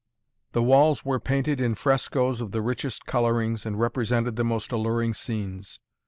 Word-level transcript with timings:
The 0.53 0.63
walls 0.63 1.05
were 1.05 1.19
painted 1.19 1.61
in 1.61 1.75
frescoes 1.75 2.41
of 2.41 2.53
the 2.53 2.61
richest 2.63 3.05
colorings 3.05 3.67
and 3.67 3.79
represented 3.79 4.35
the 4.35 4.43
most 4.43 4.71
alluring 4.71 5.13
scenes. 5.13 5.79